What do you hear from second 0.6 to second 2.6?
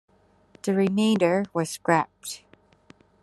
The remainder were scrapped.